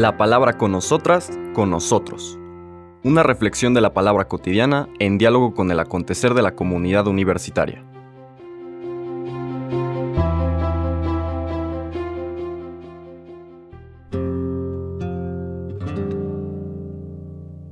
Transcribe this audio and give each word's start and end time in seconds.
La 0.00 0.16
palabra 0.16 0.56
con 0.56 0.72
nosotras, 0.72 1.30
con 1.52 1.68
nosotros. 1.68 2.38
Una 3.04 3.22
reflexión 3.22 3.74
de 3.74 3.82
la 3.82 3.92
palabra 3.92 4.28
cotidiana 4.28 4.88
en 4.98 5.18
diálogo 5.18 5.52
con 5.52 5.70
el 5.70 5.78
acontecer 5.78 6.32
de 6.32 6.40
la 6.40 6.54
comunidad 6.54 7.06
universitaria. 7.06 7.84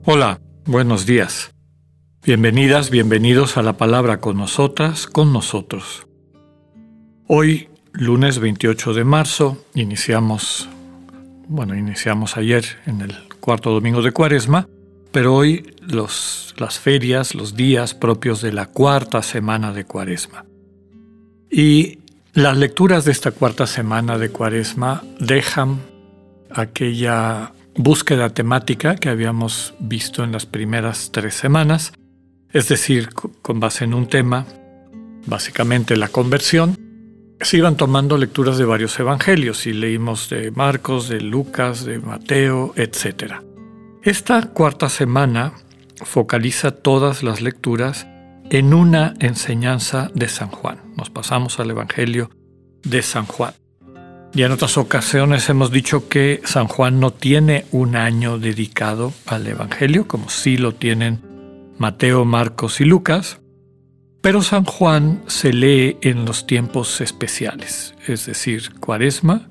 Hola, 0.05 0.43
buenos 0.67 1.07
días. 1.07 1.55
Bienvenidas, 2.23 2.91
bienvenidos 2.91 3.57
a 3.57 3.63
la 3.63 3.79
palabra 3.79 4.21
con 4.21 4.37
nosotras, 4.37 5.07
con 5.07 5.33
nosotros. 5.33 6.07
Hoy, 7.27 7.71
lunes 7.93 8.39
28 8.39 8.93
de 8.93 9.05
marzo, 9.05 9.65
iniciamos, 9.73 10.69
bueno, 11.49 11.75
iniciamos 11.75 12.37
ayer 12.37 12.65
en 12.87 13.01
el 13.01 13.15
cuarto 13.41 13.71
domingo 13.71 14.03
de 14.03 14.13
Cuaresma, 14.13 14.69
pero 15.11 15.35
hoy 15.35 15.75
los, 15.81 16.55
las 16.59 16.79
ferias, 16.79 17.35
los 17.35 17.57
días 17.57 17.95
propios 17.95 18.43
de 18.43 18.53
la 18.53 18.67
cuarta 18.67 19.23
semana 19.23 19.73
de 19.73 19.85
Cuaresma. 19.85 20.45
Y 21.51 22.01
las 22.35 22.59
lecturas 22.59 23.07
de 23.07 23.13
esta 23.13 23.31
cuarta 23.31 23.67
semana 23.67 24.19
de 24.19 24.29
Cuaresma 24.29 25.03
dejan 25.19 25.81
aquella 26.51 27.53
búsqueda 27.75 28.29
temática 28.31 28.97
que 28.97 29.09
habíamos 29.09 29.75
visto 29.79 30.23
en 30.23 30.33
las 30.33 30.45
primeras 30.45 31.11
tres 31.13 31.35
semanas, 31.35 31.93
es 32.53 32.69
decir, 32.69 33.09
con 33.11 33.59
base 33.59 33.85
en 33.85 33.95
un 33.95 34.07
tema, 34.07 34.45
básicamente 35.27 35.97
la 35.97 36.09
conversión, 36.09 36.77
se 37.41 37.57
iban 37.57 37.77
tomando 37.77 38.19
lecturas 38.19 38.59
de 38.59 38.65
varios 38.65 38.99
evangelios 38.99 39.67
y 39.67 39.73
leímos 39.73 40.29
de 40.29 40.51
Marcos, 40.51 41.09
de 41.09 41.21
Lucas, 41.21 41.85
de 41.85 41.99
Mateo, 41.99 42.73
etc. 42.77 43.35
Esta 44.03 44.43
cuarta 44.43 44.89
semana 44.89 45.53
focaliza 46.05 46.73
todas 46.73 47.23
las 47.23 47.41
lecturas 47.41 48.07
en 48.51 48.75
una 48.75 49.15
enseñanza 49.21 50.11
de 50.15 50.29
San 50.29 50.49
Juan. 50.49 50.81
Nos 50.97 51.11
pasamos 51.11 51.61
al 51.61 51.71
Evangelio 51.71 52.31
de 52.83 53.03
San 53.03 53.27
Juan. 53.27 53.55
Y 54.35 54.43
en 54.43 54.53
otras 54.53 54.77
ocasiones 54.77 55.49
hemos 55.49 55.71
dicho 55.71 56.09
que 56.09 56.41
San 56.45 56.69
Juan 56.69 57.01
no 57.01 57.13
tiene 57.13 57.67
un 57.73 57.97
año 57.97 58.39
dedicado 58.39 59.13
al 59.27 59.47
Evangelio, 59.47 60.07
como 60.07 60.29
sí 60.29 60.57
lo 60.57 60.75
tienen 60.75 61.21
Mateo, 61.79 62.25
Marcos 62.25 62.81
y 62.81 62.85
Lucas, 62.85 63.41
pero 64.29 64.43
San 64.43 64.67
Juan 64.67 65.23
se 65.27 65.55
lee 65.55 65.97
en 66.03 66.27
los 66.27 66.47
tiempos 66.47 67.01
especiales, 67.01 67.95
es 68.07 68.27
decir, 68.27 68.75
Cuaresma, 68.79 69.49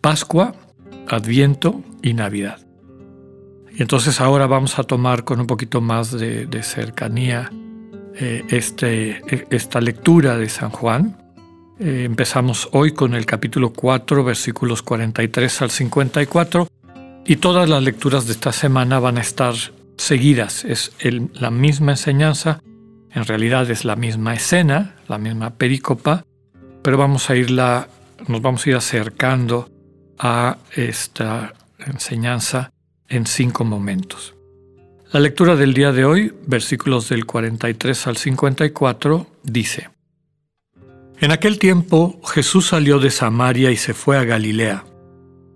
Pascua, 0.00 0.54
Adviento 1.08 1.82
y 2.00 2.14
Navidad. 2.14 2.64
Y 3.76 3.82
entonces 3.82 4.20
ahora 4.20 4.46
vamos 4.46 4.78
a 4.78 4.84
tomar 4.84 5.24
con 5.24 5.40
un 5.40 5.48
poquito 5.48 5.80
más 5.80 6.12
de, 6.12 6.46
cercanía 6.62 7.50
eh, 8.14 8.44
este, 8.50 9.20
esta 9.50 9.80
lectura 9.80 10.38
de 10.38 10.48
San 10.48 10.70
Juan, 10.70 11.34
eh, 11.80 12.04
empezamos 12.04 12.68
hoy 12.70 12.92
con 12.92 13.14
el 13.14 13.26
capítulo 13.26 13.72
4, 13.72 14.22
versículos 14.22 14.82
43 14.82 15.62
al 15.62 15.70
54, 15.72 16.68
y 17.26 17.34
todas 17.34 17.68
las 17.68 17.82
lecturas 17.82 18.26
de 18.26 18.32
esta 18.34 18.52
semana 18.52 19.00
van 19.00 19.18
a 19.18 19.22
estar 19.22 19.56
seguidas. 19.96 20.64
Es 20.64 20.92
la 21.32 21.50
misma 21.50 21.90
enseñanza, 21.90 22.60
en 23.14 23.24
realidad 23.24 23.70
es 23.70 23.84
la 23.84 23.96
misma 23.96 24.34
escena, 24.34 24.96
la 25.08 25.18
misma 25.18 25.50
pericopa, 25.50 26.24
pero 26.82 26.98
vamos 26.98 27.30
a 27.30 27.36
irla, 27.36 27.88
nos 28.26 28.42
vamos 28.42 28.66
a 28.66 28.70
ir 28.70 28.76
acercando 28.76 29.70
a 30.18 30.58
esta 30.74 31.54
enseñanza 31.78 32.72
en 33.08 33.26
cinco 33.26 33.64
momentos. 33.64 34.34
La 35.12 35.20
lectura 35.20 35.54
del 35.54 35.74
día 35.74 35.92
de 35.92 36.04
hoy, 36.04 36.34
versículos 36.46 37.08
del 37.08 37.24
43 37.24 38.06
al 38.08 38.16
54, 38.16 39.26
dice, 39.44 39.90
en 41.20 41.30
aquel 41.30 41.60
tiempo 41.60 42.20
Jesús 42.26 42.66
salió 42.66 42.98
de 42.98 43.10
Samaria 43.10 43.70
y 43.70 43.76
se 43.76 43.94
fue 43.94 44.18
a 44.18 44.24
Galilea. 44.24 44.84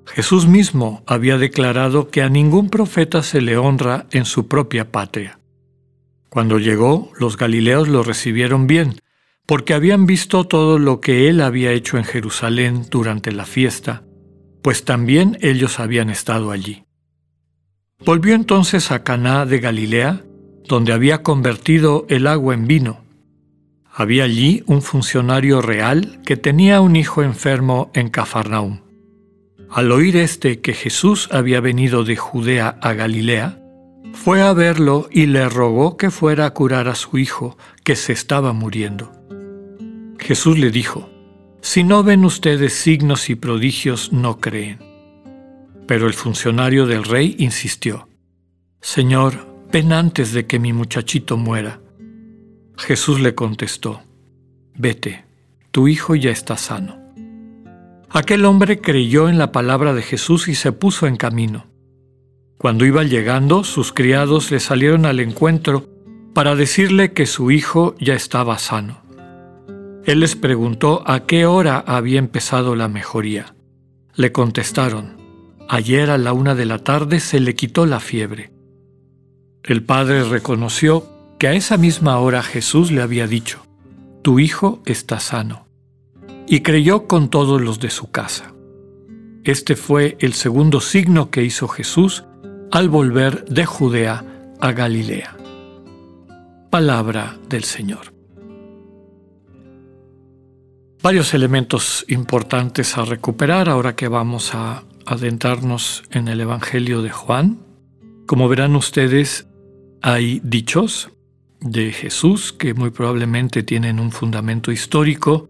Jesús 0.06 0.46
mismo 0.46 1.02
había 1.06 1.36
declarado 1.36 2.08
que 2.08 2.22
a 2.22 2.28
ningún 2.28 2.70
profeta 2.70 3.22
se 3.22 3.40
le 3.40 3.56
honra 3.56 4.06
en 4.12 4.24
su 4.24 4.46
propia 4.46 4.90
patria. 4.90 5.37
Cuando 6.28 6.58
llegó, 6.58 7.10
los 7.18 7.36
galileos 7.36 7.88
lo 7.88 8.02
recibieron 8.02 8.66
bien, 8.66 9.00
porque 9.46 9.72
habían 9.72 10.06
visto 10.06 10.44
todo 10.44 10.78
lo 10.78 11.00
que 11.00 11.28
él 11.28 11.40
había 11.40 11.72
hecho 11.72 11.96
en 11.96 12.04
Jerusalén 12.04 12.86
durante 12.90 13.32
la 13.32 13.46
fiesta, 13.46 14.02
pues 14.62 14.84
también 14.84 15.38
ellos 15.40 15.80
habían 15.80 16.10
estado 16.10 16.50
allí. 16.50 16.84
Volvió 18.04 18.34
entonces 18.34 18.92
a 18.92 19.02
Caná 19.02 19.46
de 19.46 19.58
Galilea, 19.58 20.22
donde 20.64 20.92
había 20.92 21.22
convertido 21.22 22.04
el 22.10 22.26
agua 22.26 22.54
en 22.54 22.66
vino. 22.66 23.00
Había 23.90 24.24
allí 24.24 24.62
un 24.66 24.82
funcionario 24.82 25.62
real 25.62 26.20
que 26.24 26.36
tenía 26.36 26.80
un 26.80 26.94
hijo 26.94 27.22
enfermo 27.22 27.90
en 27.94 28.10
Cafarnaúm. 28.10 28.82
Al 29.70 29.90
oír 29.90 30.16
este 30.16 30.60
que 30.60 30.74
Jesús 30.74 31.28
había 31.32 31.60
venido 31.60 32.04
de 32.04 32.16
Judea 32.16 32.78
a 32.80 32.92
Galilea, 32.92 33.57
fue 34.18 34.42
a 34.42 34.52
verlo 34.52 35.08
y 35.12 35.26
le 35.26 35.48
rogó 35.48 35.96
que 35.96 36.10
fuera 36.10 36.46
a 36.46 36.50
curar 36.50 36.88
a 36.88 36.96
su 36.96 37.18
hijo, 37.18 37.56
que 37.84 37.94
se 37.94 38.12
estaba 38.12 38.52
muriendo. 38.52 39.12
Jesús 40.18 40.58
le 40.58 40.72
dijo, 40.72 41.08
Si 41.62 41.84
no 41.84 42.02
ven 42.02 42.24
ustedes 42.24 42.72
signos 42.72 43.30
y 43.30 43.36
prodigios, 43.36 44.12
no 44.12 44.40
creen. 44.40 44.80
Pero 45.86 46.08
el 46.08 46.14
funcionario 46.14 46.86
del 46.86 47.04
rey 47.04 47.36
insistió, 47.38 48.08
Señor, 48.80 49.46
ven 49.72 49.92
antes 49.92 50.32
de 50.32 50.46
que 50.46 50.58
mi 50.58 50.72
muchachito 50.72 51.36
muera. 51.36 51.80
Jesús 52.76 53.20
le 53.20 53.36
contestó, 53.36 54.02
Vete, 54.74 55.24
tu 55.70 55.86
hijo 55.86 56.16
ya 56.16 56.32
está 56.32 56.56
sano. 56.56 56.98
Aquel 58.10 58.44
hombre 58.46 58.80
creyó 58.80 59.28
en 59.28 59.38
la 59.38 59.52
palabra 59.52 59.94
de 59.94 60.02
Jesús 60.02 60.48
y 60.48 60.56
se 60.56 60.72
puso 60.72 61.06
en 61.06 61.16
camino. 61.16 61.66
Cuando 62.58 62.84
iba 62.84 63.04
llegando, 63.04 63.62
sus 63.62 63.92
criados 63.92 64.50
le 64.50 64.58
salieron 64.58 65.06
al 65.06 65.20
encuentro 65.20 65.88
para 66.34 66.56
decirle 66.56 67.12
que 67.12 67.24
su 67.24 67.52
hijo 67.52 67.94
ya 68.00 68.14
estaba 68.14 68.58
sano. 68.58 69.00
Él 70.04 70.20
les 70.20 70.34
preguntó 70.34 71.04
a 71.06 71.24
qué 71.24 71.46
hora 71.46 71.78
había 71.78 72.18
empezado 72.18 72.74
la 72.74 72.88
mejoría. 72.88 73.54
Le 74.16 74.32
contestaron, 74.32 75.16
ayer 75.68 76.10
a 76.10 76.18
la 76.18 76.32
una 76.32 76.56
de 76.56 76.64
la 76.64 76.78
tarde 76.78 77.20
se 77.20 77.38
le 77.38 77.54
quitó 77.54 77.86
la 77.86 78.00
fiebre. 78.00 78.50
El 79.62 79.84
padre 79.84 80.24
reconoció 80.24 81.06
que 81.38 81.46
a 81.46 81.52
esa 81.52 81.76
misma 81.76 82.18
hora 82.18 82.42
Jesús 82.42 82.90
le 82.90 83.02
había 83.02 83.28
dicho, 83.28 83.60
Tu 84.22 84.40
hijo 84.40 84.82
está 84.84 85.20
sano. 85.20 85.68
Y 86.48 86.62
creyó 86.62 87.06
con 87.06 87.28
todos 87.28 87.60
los 87.60 87.78
de 87.78 87.90
su 87.90 88.10
casa. 88.10 88.52
Este 89.44 89.76
fue 89.76 90.16
el 90.18 90.32
segundo 90.32 90.80
signo 90.80 91.30
que 91.30 91.44
hizo 91.44 91.68
Jesús 91.68 92.24
al 92.70 92.88
volver 92.88 93.44
de 93.46 93.64
Judea 93.64 94.24
a 94.60 94.72
Galilea. 94.72 95.36
Palabra 96.70 97.38
del 97.48 97.64
Señor. 97.64 98.12
Varios 101.02 101.32
elementos 101.32 102.04
importantes 102.08 102.98
a 102.98 103.04
recuperar 103.04 103.68
ahora 103.68 103.96
que 103.96 104.08
vamos 104.08 104.54
a 104.54 104.84
adentrarnos 105.06 106.02
en 106.10 106.28
el 106.28 106.40
Evangelio 106.40 107.02
de 107.02 107.10
Juan. 107.10 107.58
Como 108.26 108.48
verán 108.48 108.76
ustedes, 108.76 109.46
hay 110.02 110.40
dichos, 110.44 111.10
de 111.60 111.92
Jesús, 111.92 112.52
que 112.52 112.74
muy 112.74 112.90
probablemente 112.90 113.64
tienen 113.64 113.98
un 113.98 114.12
fundamento 114.12 114.70
histórico, 114.70 115.48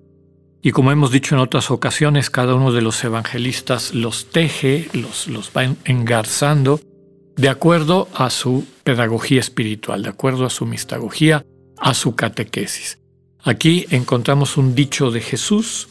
y 0.63 0.73
como 0.73 0.91
hemos 0.91 1.13
dicho 1.13 1.35
en 1.35 1.41
otras 1.41 1.71
ocasiones, 1.71 2.31
cada 2.31 2.55
uno 2.55 2.73
de 2.73 2.81
los 2.81 3.03
evangelistas 3.05 3.95
los 3.95 4.31
teje, 4.31 4.89
los, 4.93 5.29
los 5.29 5.53
va 5.57 5.65
engarzando 5.85 6.81
de 7.39 7.49
acuerdo 7.49 8.09
a 8.15 8.31
su 8.31 8.67
pedagogía 8.83 9.41
espiritual, 9.41 10.03
de 10.03 10.09
acuerdo 10.09 10.45
a 10.45 10.51
su 10.51 10.67
mistagogía, 10.67 11.47
a 11.79 11.95
su 11.95 12.17
catequesis. 12.17 12.99
Aquí 13.43 13.87
encontramos 13.91 14.57
un 14.57 14.75
dicho 14.75 15.13
de 15.13 15.21
Jesús. 15.21 15.89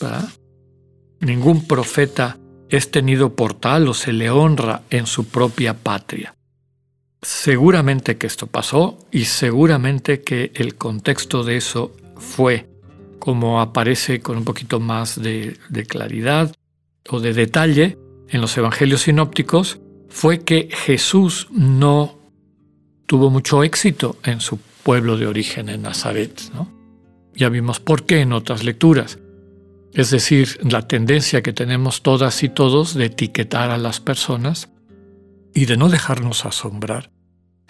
Ningún 1.22 1.66
profeta 1.66 2.38
es 2.70 2.92
tenido 2.92 3.34
por 3.34 3.54
tal 3.54 3.88
o 3.88 3.94
se 3.94 4.12
le 4.12 4.30
honra 4.30 4.84
en 4.90 5.08
su 5.08 5.30
propia 5.30 5.74
patria. 5.74 6.36
Seguramente 7.22 8.18
que 8.18 8.28
esto 8.28 8.48
pasó 8.48 9.00
y 9.12 9.26
seguramente 9.26 10.22
que 10.22 10.52
el 10.54 10.76
contexto 10.76 11.44
de 11.46 11.56
eso 11.56 11.96
fue, 12.18 12.70
como 13.20 13.62
aparece 13.62 14.20
con 14.20 14.38
un 14.38 14.44
poquito 14.44 14.82
más 14.82 15.20
de, 15.20 15.58
claridad 15.88 16.54
o 17.10 17.22
de 17.22 17.34
detalle 17.34 17.98
en 18.28 18.42
los 18.42 18.56
evangelios 18.58 19.04
sinópticos, 19.04 19.80
fue 20.10 20.44
que 20.44 20.70
Jesús 20.72 21.48
no 21.52 22.18
tuvo 23.06 23.30
mucho 23.30 23.64
éxito 23.64 24.18
en 24.24 24.42
su 24.42 24.60
pueblo 24.84 25.18
de 25.18 25.28
origen, 25.28 25.70
en 25.70 25.82
Nazaret. 25.84 26.42
Ya 27.34 27.50
vimos 27.50 27.80
por 27.80 28.06
qué 28.06 28.22
en 28.22 28.34
otras 28.34 28.64
lecturas. 28.64 29.20
Es 29.94 30.12
decir, 30.12 30.60
la 30.70 30.88
tendencia 30.88 31.42
que 31.42 31.54
tenemos 31.54 32.04
todas 32.04 32.44
y 32.44 32.50
todos 32.50 32.94
de 32.94 33.06
etiquetar 33.06 33.72
a 33.72 33.78
las 33.78 34.00
personas 34.00 34.70
y 35.54 35.66
de 35.66 35.78
no 35.78 35.90
dejarnos 35.90 36.46
asombrar. 36.46 37.12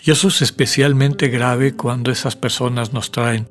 Y 0.03 0.11
eso 0.11 0.27
es 0.27 0.41
especialmente 0.41 1.29
grave 1.29 1.75
cuando 1.75 2.11
esas 2.11 2.35
personas 2.35 2.93
nos 2.93 3.11
traen 3.11 3.49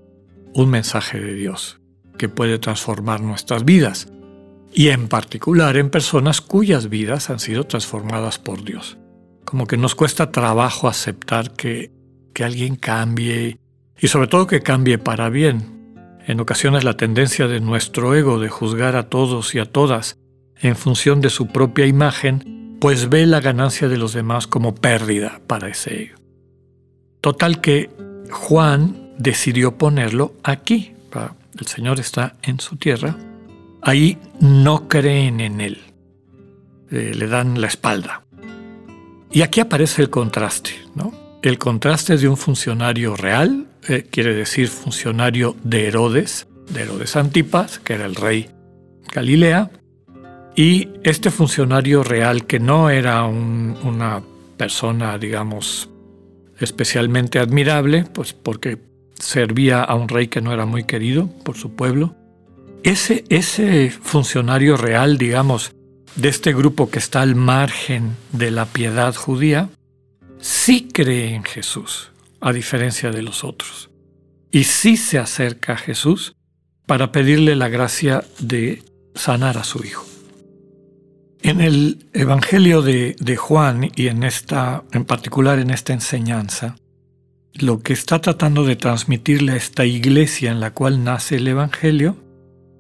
un 0.55 0.71
mensaje 0.71 1.21
de 1.21 1.35
Dios 1.35 1.81
que 2.19 2.29
puede 2.29 2.59
transformar 2.59 3.21
nuestras 3.21 3.65
vidas, 3.65 4.09
y 4.77 4.91
en 4.91 5.09
particular 5.09 5.79
en 5.79 5.89
personas 5.89 6.43
cuyas 6.43 6.91
vidas 6.91 7.31
han 7.31 7.41
sido 7.41 7.65
transformadas 7.65 8.39
por 8.39 8.63
Dios. 8.63 8.99
Como 9.47 9.67
que 9.67 9.79
nos 9.79 9.95
cuesta 9.95 10.31
trabajo 10.31 10.87
aceptar 10.87 11.53
que, 11.53 11.91
que 12.35 12.45
alguien 12.45 12.77
cambie 12.77 13.59
y 13.99 14.09
sobre 14.09 14.27
todo 14.29 14.47
que 14.47 14.61
cambie 14.61 14.99
para 14.99 15.31
bien. 15.31 16.05
En 16.27 16.41
ocasiones 16.41 16.85
la 16.85 16.99
tendencia 16.99 17.49
de 17.49 17.61
nuestro 17.61 18.15
ego 18.15 18.39
de 18.39 18.51
juzgar 18.51 18.97
a 18.97 19.09
todos 19.09 19.55
y 19.55 19.61
a 19.61 19.65
todas 19.65 20.19
en 20.61 20.77
función 20.77 21.23
de 21.23 21.31
su 21.31 21.47
propia 21.47 21.87
imagen, 21.87 22.77
pues 22.79 23.09
ve 23.09 23.25
la 23.25 23.41
ganancia 23.41 23.89
de 23.89 23.97
los 23.97 24.13
demás 24.13 24.47
como 24.47 24.75
pérdida 24.75 25.41
para 25.47 25.71
ese 25.71 26.03
ego. 26.03 26.19
Total 27.23 27.63
que 27.63 27.89
Juan 28.31 29.15
decidió 29.17 29.79
ponerlo 29.79 30.35
aquí. 30.43 30.93
El 31.59 31.67
Señor 31.67 31.99
está 31.99 32.37
en 32.43 32.61
su 32.61 32.77
tierra. 32.77 33.17
Ahí 33.83 34.19
no 34.41 34.89
creen 34.89 35.41
en 35.41 35.61
Él. 35.61 35.79
Eh, 36.91 37.13
le 37.15 37.27
dan 37.27 37.61
la 37.61 37.67
espalda. 37.67 38.25
Y 39.31 39.43
aquí 39.43 39.61
aparece 39.61 40.03
el 40.03 40.11
contraste, 40.11 40.73
¿no? 40.95 41.13
El 41.43 41.59
contraste 41.59 42.17
de 42.17 42.29
un 42.29 42.37
funcionario 42.37 43.17
real, 43.17 43.67
eh, 43.89 44.07
quiere 44.11 44.35
decir 44.35 44.69
funcionario 44.69 45.57
de 45.63 45.89
Herodes, 45.89 46.47
de 46.71 46.83
Herodes 46.83 47.17
Antipas, 47.17 47.79
que 47.79 47.95
era 47.95 48.07
el 48.07 48.15
rey 48.15 48.49
Galilea, 49.13 49.71
y 50.55 50.89
este 51.03 51.31
funcionario 51.31 52.03
real 52.03 52.47
que 52.47 52.59
no 52.59 52.89
era 52.89 53.25
una 53.25 54.23
persona, 54.57 55.19
digamos, 55.19 55.91
especialmente 56.59 57.39
admirable, 57.39 58.05
pues 58.13 58.33
porque 58.33 58.79
servía 59.19 59.83
a 59.83 59.95
un 59.95 60.09
rey 60.09 60.29
que 60.29 60.41
no 60.41 60.53
era 60.53 60.67
muy 60.67 60.85
querido 60.85 61.29
por 61.45 61.57
su 61.57 61.75
pueblo. 61.75 62.15
Ese, 62.87 63.25
ese 63.31 63.91
funcionario 63.91 64.77
real, 64.77 65.19
digamos, 65.19 65.75
de 66.15 66.29
este 66.29 66.55
grupo 66.55 66.89
que 66.89 67.01
está 67.01 67.21
al 67.21 67.35
margen 67.35 68.15
de 68.31 68.53
la 68.53 68.67
piedad 68.67 69.13
judía, 69.13 69.71
sí 70.39 70.87
cree 70.93 71.35
en 71.35 71.43
Jesús, 71.43 72.13
a 72.41 72.53
diferencia 72.53 73.11
de 73.11 73.23
los 73.23 73.43
otros. 73.43 73.91
Y 74.53 74.63
sí 74.63 74.97
se 74.97 75.19
acerca 75.19 75.73
a 75.73 75.79
Jesús 75.79 76.37
para 76.87 77.11
pedirle 77.11 77.57
la 77.57 77.67
gracia 77.67 78.23
de 78.39 78.85
sanar 79.17 79.59
a 79.59 79.65
su 79.65 79.85
hijo. 79.85 80.07
En 81.43 81.61
el 81.61 82.07
Evangelio 82.13 82.83
de, 82.83 83.37
Juan 83.37 83.91
y 83.97 84.07
en 84.07 84.23
esta, 84.23 84.85
en 84.93 85.05
particular 85.05 85.59
en 85.59 85.71
esta 85.71 85.93
enseñanza, 85.93 86.77
lo 87.53 87.83
que 87.83 87.95
está 87.95 88.21
tratando 88.21 88.65
de 88.65 88.77
transmitirle 88.77 89.55
a 89.55 89.57
esta 89.57 89.85
iglesia 89.85 90.53
en 90.53 90.61
la 90.61 90.73
cual 90.73 91.03
nace 91.03 91.35
el 91.35 91.49
Evangelio 91.49 92.25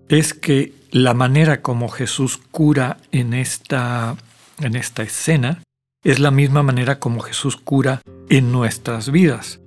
es 0.08 0.35
que 0.35 0.73
la 0.91 1.14
manera 1.14 1.62
como 1.62 1.88
Jesús 1.88 2.38
cura 2.50 2.99
en 3.12 3.35
esta, 3.35 4.17
en 4.61 4.76
esta 4.76 5.03
escena 5.03 5.62
es 6.05 6.20
la 6.20 6.31
misma 6.31 6.62
manera 6.62 6.99
como 6.99 7.20
Jesús 7.20 7.56
cura 7.56 8.03
en 8.29 8.53
nuestras 8.53 9.11
vidas. 9.11 9.61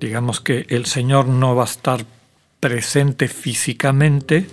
Digamos 0.00 0.40
que 0.40 0.66
el 0.68 0.86
Señor 0.86 1.28
no 1.28 1.54
va 1.54 1.62
a 1.62 1.66
estar 1.66 2.04
presente 2.58 3.28
físicamente, 3.28 4.46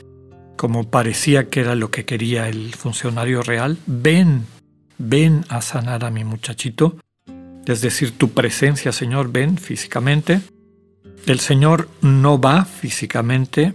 como 0.55 0.89
parecía 0.89 1.49
que 1.49 1.61
era 1.61 1.75
lo 1.75 1.89
que 1.89 2.05
quería 2.05 2.47
el 2.49 2.75
funcionario 2.75 3.41
real, 3.41 3.77
ven, 3.87 4.45
ven 4.97 5.45
a 5.49 5.61
sanar 5.61 6.05
a 6.05 6.11
mi 6.11 6.23
muchachito, 6.23 6.97
es 7.65 7.81
decir, 7.81 8.17
tu 8.17 8.31
presencia, 8.31 8.91
Señor, 8.91 9.31
ven 9.31 9.57
físicamente. 9.57 10.41
El 11.25 11.39
Señor 11.39 11.87
no 12.01 12.39
va 12.41 12.65
físicamente, 12.65 13.73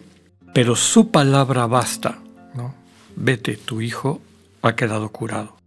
pero 0.55 0.77
su 0.77 1.11
palabra 1.11 1.67
basta. 1.67 2.19
¿no? 2.55 2.75
Vete, 3.17 3.57
tu 3.59 3.83
hijo 3.83 4.23
ha 4.63 4.75
quedado 4.75 5.11
curado. 5.11 5.59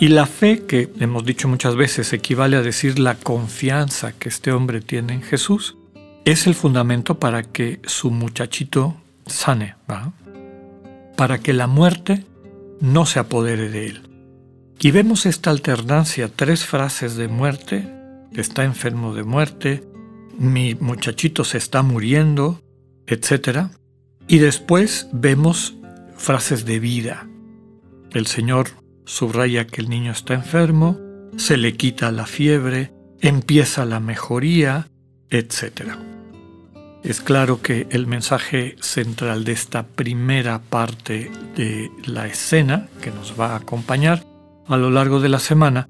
Y 0.00 0.08
la 0.08 0.26
fe, 0.26 0.64
que 0.64 0.90
hemos 1.00 1.24
dicho 1.24 1.48
muchas 1.48 1.74
veces, 1.74 2.12
equivale 2.12 2.56
a 2.56 2.62
decir 2.62 3.00
la 3.00 3.16
confianza 3.16 4.12
que 4.12 4.28
este 4.28 4.52
hombre 4.52 4.80
tiene 4.80 5.12
en 5.12 5.22
Jesús, 5.22 5.76
es 6.24 6.46
el 6.46 6.54
fundamento 6.54 7.18
para 7.18 7.42
que 7.42 7.80
su 7.84 8.10
muchachito 8.10 8.96
sane, 9.26 9.74
para 11.16 11.38
que 11.38 11.52
la 11.52 11.66
muerte 11.66 12.24
no 12.80 13.06
se 13.06 13.18
apodere 13.18 13.68
de 13.70 13.86
él. 13.86 14.08
Y 14.78 14.92
vemos 14.92 15.26
esta 15.26 15.50
alternancia, 15.50 16.30
tres 16.34 16.64
frases 16.64 17.16
de 17.16 17.26
muerte, 17.26 17.88
está 18.36 18.62
enfermo 18.62 19.14
de 19.14 19.24
muerte, 19.24 19.82
mi 20.38 20.76
muchachito 20.76 21.42
se 21.42 21.58
está 21.58 21.82
muriendo, 21.82 22.60
etc. 23.08 23.70
Y 24.28 24.38
después 24.38 25.08
vemos 25.12 25.74
frases 26.16 26.66
de 26.66 26.78
vida. 26.78 27.26
El 28.12 28.26
Señor 28.26 28.68
subraya 29.06 29.66
que 29.66 29.80
el 29.80 29.88
niño 29.88 30.12
está 30.12 30.34
enfermo, 30.34 30.98
se 31.38 31.56
le 31.56 31.78
quita 31.78 32.12
la 32.12 32.26
fiebre, 32.26 32.92
empieza 33.20 33.86
la 33.86 34.00
mejoría, 34.00 34.88
etc. 35.30 35.92
Es 37.02 37.22
claro 37.22 37.62
que 37.62 37.86
el 37.90 38.06
mensaje 38.06 38.76
central 38.80 39.44
de 39.44 39.52
esta 39.52 39.86
primera 39.86 40.60
parte 40.60 41.30
de 41.56 41.90
la 42.04 42.26
escena 42.26 42.88
que 43.00 43.10
nos 43.10 43.38
va 43.38 43.52
a 43.52 43.56
acompañar 43.56 44.24
a 44.66 44.76
lo 44.76 44.90
largo 44.90 45.20
de 45.20 45.30
la 45.30 45.38
semana 45.38 45.88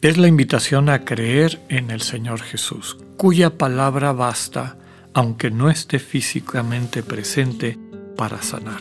es 0.00 0.16
la 0.16 0.28
invitación 0.28 0.88
a 0.88 1.04
creer 1.04 1.60
en 1.68 1.90
el 1.90 2.00
Señor 2.00 2.40
Jesús, 2.40 2.96
cuya 3.16 3.58
palabra 3.58 4.12
basta, 4.12 4.78
aunque 5.16 5.50
no 5.50 5.70
esté 5.70 5.98
físicamente 5.98 7.02
presente, 7.02 7.78
para 8.18 8.42
sanar. 8.42 8.80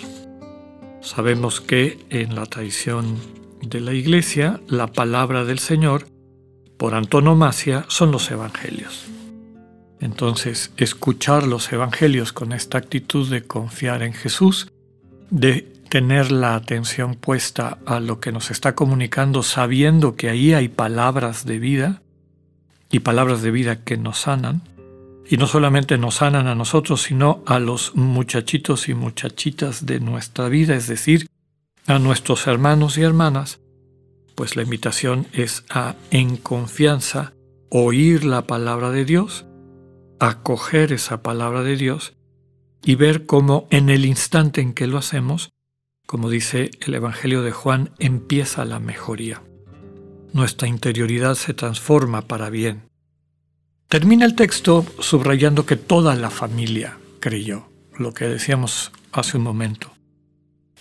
Sabemos 1.01 1.61
que 1.61 2.05
en 2.09 2.35
la 2.35 2.45
tradición 2.45 3.17
de 3.61 3.79
la 3.79 3.93
Iglesia, 3.93 4.59
la 4.67 4.87
palabra 4.87 5.45
del 5.45 5.59
Señor, 5.59 6.07
por 6.77 6.93
antonomasia, 6.93 7.85
son 7.87 8.11
los 8.11 8.29
Evangelios. 8.31 9.05
Entonces, 10.01 10.73
escuchar 10.75 11.47
los 11.47 11.71
evangelios 11.71 12.33
con 12.33 12.51
esta 12.51 12.79
actitud 12.79 13.29
de 13.29 13.43
confiar 13.43 14.03
en 14.03 14.11
Jesús, 14.11 14.69
de 15.29 15.61
tener 15.89 16.33
la 16.33 16.55
atención 16.55 17.15
puesta 17.15 17.77
a 17.85 18.01
lo 18.01 18.19
que 18.19 18.33
nos 18.33 18.51
está 18.51 18.75
comunicando, 18.75 19.41
sabiendo 19.41 20.18
que 20.18 20.30
ahí 20.30 20.54
hay 20.54 20.68
palabras 20.68 21.45
de 21.45 21.59
vida 21.59 22.01
y 22.92 22.99
palabras 22.99 23.42
de 23.42 23.51
vida 23.51 23.83
que 23.85 23.95
nos 23.95 24.19
sanan, 24.19 24.74
y 25.27 25.37
no 25.37 25.47
solamente 25.47 25.97
nos 25.97 26.15
sanan 26.15 26.47
a 26.47 26.55
nosotros, 26.55 27.01
sino 27.01 27.44
a 27.45 27.59
los 27.59 27.95
muchachitos 27.95 28.89
y 28.89 28.94
muchachitas 28.94 29.85
de 29.85 29.99
nuestra 29.99 30.49
vida, 30.49 30.75
es 30.75 30.87
decir, 30.87 31.27
a 31.87 31.99
nuestros 31.99 32.47
hermanos 32.47 32.97
y 32.97 33.01
hermanas, 33.01 33.59
pues 34.35 34.55
la 34.55 34.63
invitación 34.63 35.27
es 35.33 35.63
a, 35.69 35.95
en 36.11 36.37
confianza, 36.37 37.33
oír 37.69 38.25
la 38.25 38.47
palabra 38.47 38.91
de 38.91 39.05
Dios, 39.05 39.45
acoger 40.19 40.94
esa 40.94 41.23
palabra 41.23 41.63
de 41.63 41.75
Dios 41.77 42.13
y 42.83 42.95
ver 42.95 43.25
cómo 43.25 43.67
en 43.71 43.89
el 43.89 44.05
instante 44.05 44.61
en 44.61 44.73
que 44.73 44.87
lo 44.87 44.97
hacemos, 44.97 45.51
como 46.05 46.29
dice 46.29 46.69
el 46.85 46.94
Evangelio 46.94 47.41
de 47.41 47.51
Juan, 47.51 47.91
empieza 47.97 48.63
la 48.65 48.79
mejoría. 48.79 49.41
Nuestra 50.33 50.67
interioridad 50.67 51.35
se 51.35 51.53
transforma 51.53 52.21
para 52.23 52.49
bien. 52.49 52.89
Termina 53.87 54.25
el 54.25 54.35
texto 54.35 54.85
subrayando 54.99 55.65
que 55.65 55.75
toda 55.75 56.15
la 56.15 56.30
familia 56.30 56.97
creyó, 57.19 57.69
lo 57.97 58.13
que 58.13 58.25
decíamos 58.25 58.92
hace 59.11 59.37
un 59.37 59.44
momento. 59.44 59.92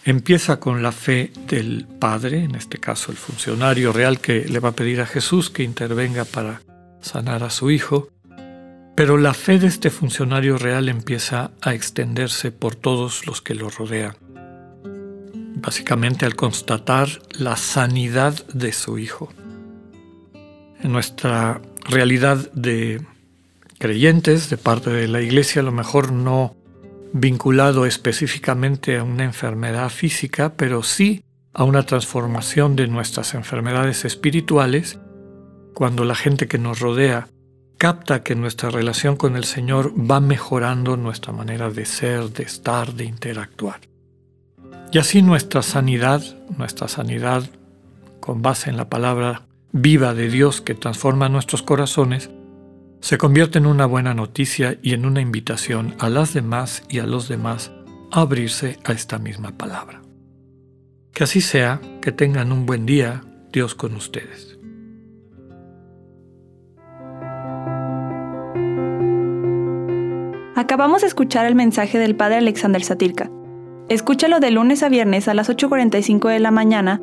Empieza 0.04 0.58
con 0.58 0.82
la 0.82 0.92
fe 0.92 1.30
del 1.48 1.86
Padre, 1.86 2.44
en 2.44 2.54
este 2.54 2.78
caso 2.78 3.10
el 3.10 3.18
funcionario 3.18 3.92
real 3.92 4.20
que 4.20 4.46
le 4.46 4.58
va 4.58 4.70
a 4.70 4.76
pedir 4.76 5.00
a 5.00 5.06
Jesús 5.06 5.50
que 5.50 5.62
intervenga 5.62 6.24
para 6.24 6.62
sanar 7.00 7.42
a 7.42 7.50
su 7.50 7.70
hijo, 7.70 8.08
pero 8.94 9.18
la 9.18 9.34
fe 9.34 9.58
de 9.58 9.66
este 9.66 9.90
funcionario 9.90 10.56
real 10.56 10.88
empieza 10.88 11.50
a 11.60 11.74
extenderse 11.74 12.52
por 12.52 12.74
todos 12.74 13.26
los 13.26 13.42
que 13.42 13.54
lo 13.54 13.68
rodean, 13.68 14.16
básicamente 15.56 16.26
al 16.26 16.36
constatar 16.36 17.08
la 17.30 17.56
sanidad 17.56 18.46
de 18.48 18.72
su 18.72 18.98
hijo. 18.98 19.32
En 20.82 20.92
nuestra 20.92 21.60
realidad 21.84 22.50
de 22.52 23.02
creyentes, 23.78 24.50
de 24.50 24.56
parte 24.56 24.90
de 24.90 25.08
la 25.08 25.20
iglesia, 25.20 25.60
a 25.60 25.64
lo 25.64 25.72
mejor 25.72 26.12
no 26.12 26.56
vinculado 27.12 27.86
específicamente 27.86 28.98
a 28.98 29.04
una 29.04 29.24
enfermedad 29.24 29.88
física, 29.88 30.54
pero 30.56 30.82
sí 30.82 31.22
a 31.52 31.64
una 31.64 31.84
transformación 31.84 32.74
de 32.74 32.88
nuestras 32.88 33.34
enfermedades 33.34 34.04
espirituales, 34.04 34.98
cuando 35.74 36.04
la 36.04 36.14
gente 36.16 36.48
que 36.48 36.58
nos 36.58 36.80
rodea 36.80 37.28
capta 37.78 38.22
que 38.22 38.34
nuestra 38.34 38.70
relación 38.70 39.16
con 39.16 39.36
el 39.36 39.44
Señor 39.44 39.92
va 39.94 40.20
mejorando 40.20 40.96
nuestra 40.96 41.32
manera 41.32 41.70
de 41.70 41.84
ser, 41.84 42.30
de 42.30 42.44
estar, 42.44 42.94
de 42.94 43.04
interactuar. 43.04 43.80
Y 44.92 44.98
así 44.98 45.22
nuestra 45.22 45.62
sanidad, 45.62 46.22
nuestra 46.56 46.88
sanidad 46.88 47.44
con 48.20 48.42
base 48.42 48.70
en 48.70 48.76
la 48.76 48.88
palabra 48.88 49.42
viva 49.76 50.14
de 50.14 50.28
Dios 50.28 50.60
que 50.60 50.76
transforma 50.76 51.28
nuestros 51.28 51.62
corazones, 51.62 52.30
se 53.00 53.18
convierte 53.18 53.58
en 53.58 53.66
una 53.66 53.86
buena 53.86 54.14
noticia 54.14 54.78
y 54.82 54.94
en 54.94 55.04
una 55.04 55.20
invitación 55.20 55.96
a 55.98 56.08
las 56.08 56.32
demás 56.32 56.84
y 56.88 57.00
a 57.00 57.06
los 57.06 57.28
demás 57.28 57.72
a 58.12 58.20
abrirse 58.20 58.78
a 58.84 58.92
esta 58.92 59.18
misma 59.18 59.50
palabra. 59.58 60.00
Que 61.12 61.24
así 61.24 61.40
sea, 61.40 61.80
que 62.00 62.12
tengan 62.12 62.52
un 62.52 62.66
buen 62.66 62.86
día, 62.86 63.24
Dios 63.52 63.74
con 63.74 63.96
ustedes. 63.96 64.56
Acabamos 70.54 71.00
de 71.00 71.08
escuchar 71.08 71.46
el 71.46 71.56
mensaje 71.56 71.98
del 71.98 72.14
Padre 72.14 72.36
Alexander 72.36 72.82
Satirka. 72.84 73.28
Escúchalo 73.88 74.38
de 74.38 74.52
lunes 74.52 74.84
a 74.84 74.88
viernes 74.88 75.26
a 75.26 75.34
las 75.34 75.50
8.45 75.50 76.28
de 76.28 76.38
la 76.38 76.52
mañana 76.52 77.02